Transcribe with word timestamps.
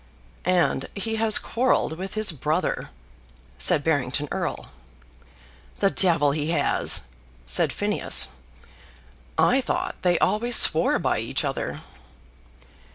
"And 0.49 0.89
he 0.95 1.17
has 1.17 1.37
quarrelled 1.37 1.95
with 1.95 2.15
his 2.15 2.31
brother," 2.31 2.89
said 3.59 3.83
Barrington 3.83 4.27
Erle. 4.31 4.71
"The 5.77 5.91
devil 5.91 6.31
he 6.31 6.49
has!" 6.49 7.01
said 7.45 7.71
Phineas. 7.71 8.29
"I 9.37 9.61
thought 9.61 9.95
they 10.01 10.17
always 10.17 10.55
swore 10.55 10.97
by 10.97 11.19
each 11.19 11.45
other." 11.45 11.81